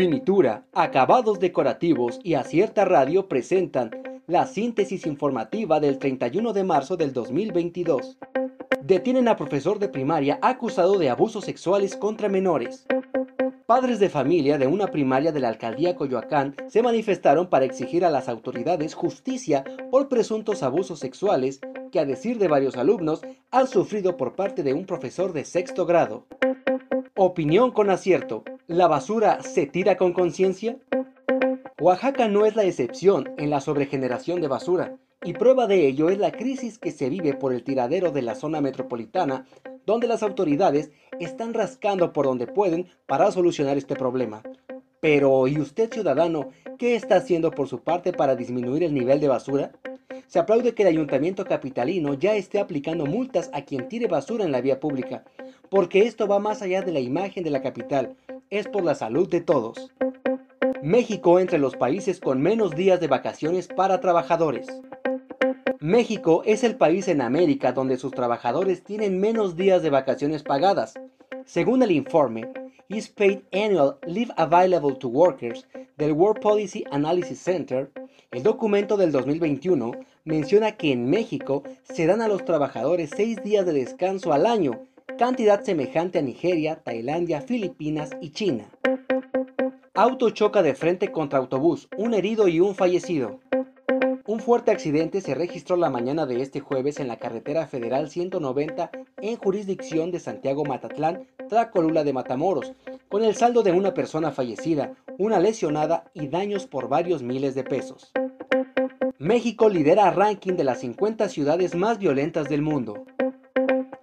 Finitura, 0.00 0.64
acabados 0.72 1.40
decorativos 1.40 2.20
y 2.24 2.32
acierta 2.32 2.86
radio 2.86 3.28
presentan 3.28 3.90
la 4.26 4.46
síntesis 4.46 5.06
informativa 5.06 5.78
del 5.78 5.98
31 5.98 6.54
de 6.54 6.64
marzo 6.64 6.96
del 6.96 7.12
2022. 7.12 8.16
Detienen 8.80 9.28
a 9.28 9.36
profesor 9.36 9.78
de 9.78 9.90
primaria 9.90 10.38
acusado 10.40 10.96
de 10.96 11.10
abusos 11.10 11.44
sexuales 11.44 11.96
contra 11.96 12.30
menores. 12.30 12.86
Padres 13.66 14.00
de 14.00 14.08
familia 14.08 14.56
de 14.56 14.68
una 14.68 14.86
primaria 14.86 15.32
de 15.32 15.40
la 15.40 15.48
alcaldía 15.48 15.94
Coyoacán 15.94 16.56
se 16.68 16.82
manifestaron 16.82 17.50
para 17.50 17.66
exigir 17.66 18.02
a 18.06 18.10
las 18.10 18.30
autoridades 18.30 18.94
justicia 18.94 19.64
por 19.90 20.08
presuntos 20.08 20.62
abusos 20.62 20.98
sexuales 20.98 21.60
que, 21.92 22.00
a 22.00 22.06
decir 22.06 22.38
de 22.38 22.48
varios 22.48 22.78
alumnos, 22.78 23.20
han 23.50 23.66
sufrido 23.66 24.16
por 24.16 24.34
parte 24.34 24.62
de 24.62 24.72
un 24.72 24.86
profesor 24.86 25.34
de 25.34 25.44
sexto 25.44 25.84
grado. 25.84 26.24
Opinión 27.16 27.70
con 27.70 27.90
acierto. 27.90 28.44
¿La 28.70 28.86
basura 28.86 29.42
se 29.42 29.66
tira 29.66 29.96
con 29.96 30.12
conciencia? 30.12 30.76
Oaxaca 31.80 32.28
no 32.28 32.46
es 32.46 32.54
la 32.54 32.62
excepción 32.62 33.28
en 33.36 33.50
la 33.50 33.60
sobregeneración 33.60 34.40
de 34.40 34.46
basura, 34.46 34.96
y 35.24 35.32
prueba 35.32 35.66
de 35.66 35.88
ello 35.88 36.08
es 36.08 36.18
la 36.18 36.30
crisis 36.30 36.78
que 36.78 36.92
se 36.92 37.08
vive 37.08 37.34
por 37.34 37.52
el 37.52 37.64
tiradero 37.64 38.12
de 38.12 38.22
la 38.22 38.36
zona 38.36 38.60
metropolitana, 38.60 39.44
donde 39.86 40.06
las 40.06 40.22
autoridades 40.22 40.92
están 41.18 41.52
rascando 41.52 42.12
por 42.12 42.26
donde 42.26 42.46
pueden 42.46 42.86
para 43.06 43.32
solucionar 43.32 43.76
este 43.76 43.96
problema. 43.96 44.40
Pero, 45.00 45.48
¿y 45.48 45.58
usted 45.58 45.92
ciudadano, 45.92 46.50
qué 46.78 46.94
está 46.94 47.16
haciendo 47.16 47.50
por 47.50 47.66
su 47.66 47.80
parte 47.82 48.12
para 48.12 48.36
disminuir 48.36 48.84
el 48.84 48.94
nivel 48.94 49.18
de 49.18 49.26
basura? 49.26 49.72
Se 50.28 50.38
aplaude 50.38 50.76
que 50.76 50.82
el 50.82 50.90
ayuntamiento 50.90 51.44
capitalino 51.44 52.14
ya 52.14 52.36
esté 52.36 52.60
aplicando 52.60 53.04
multas 53.04 53.50
a 53.52 53.62
quien 53.62 53.88
tire 53.88 54.06
basura 54.06 54.44
en 54.44 54.52
la 54.52 54.60
vía 54.60 54.78
pública, 54.78 55.24
porque 55.70 56.02
esto 56.02 56.28
va 56.28 56.38
más 56.38 56.62
allá 56.62 56.82
de 56.82 56.92
la 56.92 57.00
imagen 57.00 57.42
de 57.42 57.50
la 57.50 57.62
capital, 57.62 58.14
es 58.50 58.66
por 58.66 58.82
la 58.82 58.96
salud 58.96 59.28
de 59.28 59.40
todos. 59.40 59.92
México 60.82 61.38
entre 61.38 61.58
los 61.58 61.76
países 61.76 62.20
con 62.20 62.42
menos 62.42 62.74
días 62.74 63.00
de 63.00 63.06
vacaciones 63.06 63.68
para 63.68 64.00
trabajadores. 64.00 64.66
México 65.78 66.42
es 66.44 66.64
el 66.64 66.76
país 66.76 67.06
en 67.08 67.20
América 67.20 67.72
donde 67.72 67.96
sus 67.96 68.12
trabajadores 68.12 68.82
tienen 68.82 69.20
menos 69.20 69.56
días 69.56 69.82
de 69.82 69.90
vacaciones 69.90 70.42
pagadas. 70.42 70.94
Según 71.44 71.82
el 71.82 71.92
informe 71.92 72.50
Is 72.88 73.08
Paid 73.08 73.40
Annual 73.52 73.98
Leave 74.06 74.32
Available 74.36 74.96
to 74.96 75.08
Workers 75.08 75.66
del 75.96 76.12
World 76.12 76.40
Policy 76.40 76.84
Analysis 76.90 77.38
Center, 77.40 77.90
el 78.32 78.42
documento 78.42 78.96
del 78.96 79.12
2021 79.12 79.92
menciona 80.24 80.72
que 80.72 80.92
en 80.92 81.08
México 81.08 81.62
se 81.84 82.06
dan 82.06 82.20
a 82.20 82.28
los 82.28 82.44
trabajadores 82.44 83.10
seis 83.16 83.42
días 83.42 83.64
de 83.64 83.72
descanso 83.72 84.32
al 84.32 84.46
año 84.46 84.82
cantidad 85.18 85.62
semejante 85.62 86.18
a 86.18 86.22
Nigeria, 86.22 86.76
Tailandia, 86.82 87.40
Filipinas 87.40 88.10
y 88.20 88.30
China. 88.30 88.70
Auto 89.94 90.30
choca 90.30 90.62
de 90.62 90.74
frente 90.74 91.12
contra 91.12 91.38
autobús, 91.38 91.88
un 91.96 92.14
herido 92.14 92.48
y 92.48 92.60
un 92.60 92.74
fallecido. 92.74 93.40
Un 94.26 94.40
fuerte 94.40 94.70
accidente 94.70 95.20
se 95.20 95.34
registró 95.34 95.76
la 95.76 95.90
mañana 95.90 96.24
de 96.24 96.40
este 96.40 96.60
jueves 96.60 97.00
en 97.00 97.08
la 97.08 97.18
carretera 97.18 97.66
federal 97.66 98.08
190 98.08 98.90
en 99.20 99.36
jurisdicción 99.36 100.10
de 100.12 100.20
Santiago 100.20 100.64
Matatlán, 100.64 101.26
Tracolula 101.48 102.04
de 102.04 102.12
Matamoros, 102.12 102.72
con 103.08 103.24
el 103.24 103.34
saldo 103.34 103.62
de 103.62 103.72
una 103.72 103.92
persona 103.92 104.30
fallecida, 104.30 104.94
una 105.18 105.40
lesionada 105.40 106.04
y 106.14 106.28
daños 106.28 106.66
por 106.66 106.88
varios 106.88 107.22
miles 107.22 107.54
de 107.54 107.64
pesos. 107.64 108.12
México 109.18 109.68
lidera 109.68 110.10
ranking 110.12 110.54
de 110.54 110.64
las 110.64 110.80
50 110.80 111.28
ciudades 111.28 111.74
más 111.74 111.98
violentas 111.98 112.48
del 112.48 112.62
mundo. 112.62 113.04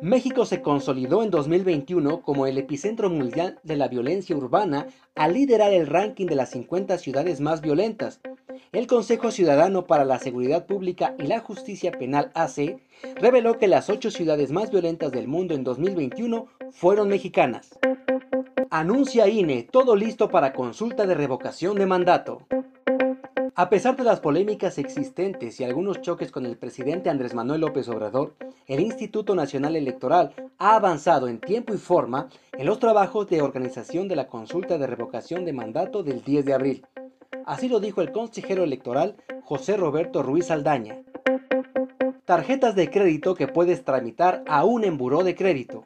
México 0.00 0.44
se 0.44 0.62
consolidó 0.62 1.24
en 1.24 1.30
2021 1.30 2.22
como 2.22 2.46
el 2.46 2.56
epicentro 2.56 3.10
mundial 3.10 3.58
de 3.64 3.76
la 3.76 3.88
violencia 3.88 4.36
urbana 4.36 4.86
al 5.16 5.34
liderar 5.34 5.72
el 5.72 5.88
ranking 5.88 6.26
de 6.26 6.36
las 6.36 6.50
50 6.50 6.98
ciudades 6.98 7.40
más 7.40 7.60
violentas. 7.60 8.20
El 8.70 8.86
Consejo 8.86 9.30
Ciudadano 9.30 9.86
para 9.86 10.04
la 10.04 10.18
Seguridad 10.18 10.66
Pública 10.66 11.14
y 11.18 11.26
la 11.26 11.40
Justicia 11.40 11.90
Penal 11.90 12.30
AC 12.34 12.80
reveló 13.16 13.58
que 13.58 13.66
las 13.66 13.90
ocho 13.90 14.10
ciudades 14.10 14.52
más 14.52 14.70
violentas 14.70 15.10
del 15.10 15.26
mundo 15.26 15.54
en 15.54 15.64
2021 15.64 16.46
fueron 16.70 17.08
mexicanas. 17.08 17.78
Anuncia 18.70 19.26
INE 19.26 19.64
todo 19.64 19.96
listo 19.96 20.28
para 20.28 20.52
consulta 20.52 21.06
de 21.06 21.14
revocación 21.14 21.76
de 21.76 21.86
mandato. 21.86 22.46
A 23.58 23.70
pesar 23.70 23.96
de 23.96 24.04
las 24.04 24.20
polémicas 24.20 24.78
existentes 24.78 25.58
y 25.58 25.64
algunos 25.64 26.00
choques 26.00 26.30
con 26.30 26.46
el 26.46 26.56
presidente 26.56 27.10
Andrés 27.10 27.34
Manuel 27.34 27.62
López 27.62 27.88
Obrador, 27.88 28.36
el 28.68 28.78
Instituto 28.78 29.34
Nacional 29.34 29.74
Electoral 29.74 30.32
ha 30.58 30.76
avanzado 30.76 31.26
en 31.26 31.40
tiempo 31.40 31.74
y 31.74 31.78
forma 31.78 32.28
en 32.52 32.66
los 32.66 32.78
trabajos 32.78 33.28
de 33.28 33.42
organización 33.42 34.06
de 34.06 34.14
la 34.14 34.28
consulta 34.28 34.78
de 34.78 34.86
revocación 34.86 35.44
de 35.44 35.52
mandato 35.52 36.04
del 36.04 36.22
10 36.22 36.44
de 36.44 36.54
abril. 36.54 36.86
Así 37.46 37.68
lo 37.68 37.80
dijo 37.80 38.00
el 38.00 38.12
consejero 38.12 38.62
electoral 38.62 39.16
José 39.42 39.76
Roberto 39.76 40.22
Ruiz 40.22 40.52
Aldaña. 40.52 41.02
Tarjetas 42.26 42.76
de 42.76 42.88
crédito 42.88 43.34
que 43.34 43.48
puedes 43.48 43.84
tramitar 43.84 44.44
aún 44.46 44.84
en 44.84 44.96
buró 44.96 45.24
de 45.24 45.34
crédito. 45.34 45.84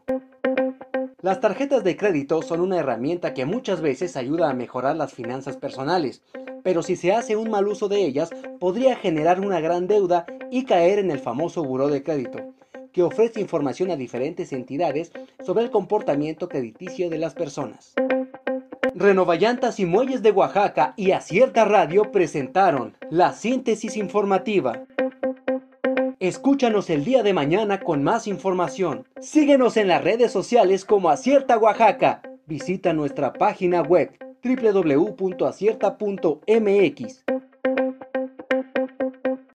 Las 1.23 1.39
tarjetas 1.39 1.85
de 1.85 1.97
crédito 1.97 2.43
son 2.43 2.61
una 2.61 2.79
herramienta 2.79 3.33
que 3.33 3.47
muchas 3.47 3.81
veces 3.81 4.17
ayuda 4.17 4.51
a 4.51 4.55
mejorar 4.55 4.97
las 4.97 5.15
finanzas 5.15 5.57
personales, 5.57 6.21
pero 6.65 6.83
si 6.83 6.97
se 6.97 7.13
hace 7.13 7.37
un 7.37 7.49
mal 7.49 7.69
uso 7.69 7.89
de 7.89 8.05
ellas, 8.05 8.31
podría 8.59 8.97
generar 8.97 9.39
una 9.39 9.61
gran 9.61 9.87
deuda 9.87 10.27
y 10.51 10.65
caer 10.65 10.99
en 10.99 11.13
el 11.13 11.21
famoso 11.21 11.63
buró 11.63 11.87
de 11.87 12.03
crédito, 12.03 12.41
que 12.93 13.05
ofrece 13.05 13.41
información 13.41 13.93
a 13.93 13.97
diferentes 13.97 14.53
entidades 14.53 15.13
sobre 15.47 15.63
el 15.63 15.71
comportamiento 15.71 16.49
crediticio 16.49 17.09
de 17.09 17.19
las 17.19 17.35
personas. 17.35 17.95
Renovallantas 18.97 19.79
y 19.79 19.87
Muelles 19.87 20.23
de 20.23 20.33
Oaxaca 20.33 20.93
y 20.97 21.13
Acierta 21.13 21.65
Radio 21.65 22.11
presentaron 22.11 22.97
la 23.11 23.33
síntesis 23.33 23.97
informativa. 23.97 24.87
Escúchanos 26.23 26.89
el 26.89 27.05
día 27.05 27.23
de 27.25 27.33
mañana 27.33 27.81
con 27.81 28.05
más 28.05 28.29
información. 28.29 29.09
Síguenos 29.21 29.77
en 29.77 29.89
las 29.89 30.05
redes 30.05 30.31
sociales 30.31 30.85
como 30.85 31.11
Acierta 31.11 31.59
Oaxaca. 31.59 32.23
Visita 32.47 32.93
nuestra 32.93 33.33
página 33.33 33.83
web 33.83 34.17
www.acierta.mx. 34.45 37.25